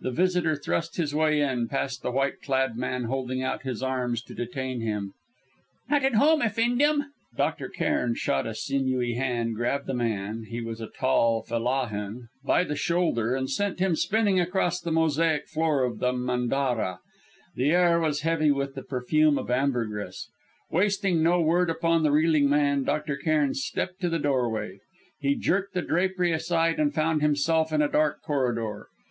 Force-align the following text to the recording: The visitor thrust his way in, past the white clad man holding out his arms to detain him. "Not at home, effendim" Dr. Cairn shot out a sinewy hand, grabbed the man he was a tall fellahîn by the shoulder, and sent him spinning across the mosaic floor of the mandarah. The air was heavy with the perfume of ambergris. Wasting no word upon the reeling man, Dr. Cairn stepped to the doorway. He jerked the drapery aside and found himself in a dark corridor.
The 0.00 0.10
visitor 0.10 0.56
thrust 0.56 0.96
his 0.96 1.14
way 1.14 1.42
in, 1.42 1.68
past 1.68 2.00
the 2.00 2.10
white 2.10 2.40
clad 2.40 2.78
man 2.78 3.04
holding 3.04 3.42
out 3.42 3.64
his 3.64 3.82
arms 3.82 4.22
to 4.22 4.34
detain 4.34 4.80
him. 4.80 5.12
"Not 5.90 6.06
at 6.06 6.14
home, 6.14 6.40
effendim" 6.40 7.12
Dr. 7.36 7.68
Cairn 7.68 8.14
shot 8.14 8.46
out 8.46 8.52
a 8.52 8.54
sinewy 8.54 9.12
hand, 9.12 9.56
grabbed 9.56 9.86
the 9.86 9.92
man 9.92 10.44
he 10.44 10.62
was 10.62 10.80
a 10.80 10.86
tall 10.86 11.44
fellahîn 11.46 12.28
by 12.42 12.64
the 12.64 12.76
shoulder, 12.76 13.34
and 13.36 13.50
sent 13.50 13.78
him 13.78 13.94
spinning 13.94 14.40
across 14.40 14.80
the 14.80 14.90
mosaic 14.90 15.46
floor 15.48 15.84
of 15.84 15.98
the 15.98 16.14
mandarah. 16.14 17.00
The 17.54 17.72
air 17.72 18.00
was 18.00 18.22
heavy 18.22 18.50
with 18.50 18.74
the 18.74 18.82
perfume 18.82 19.36
of 19.36 19.50
ambergris. 19.50 20.30
Wasting 20.70 21.22
no 21.22 21.42
word 21.42 21.68
upon 21.68 22.04
the 22.04 22.10
reeling 22.10 22.48
man, 22.48 22.84
Dr. 22.84 23.16
Cairn 23.16 23.52
stepped 23.52 24.00
to 24.00 24.08
the 24.08 24.18
doorway. 24.18 24.78
He 25.20 25.34
jerked 25.34 25.74
the 25.74 25.82
drapery 25.82 26.32
aside 26.32 26.80
and 26.80 26.94
found 26.94 27.20
himself 27.20 27.70
in 27.70 27.82
a 27.82 27.88
dark 27.92 28.22
corridor. 28.22 28.86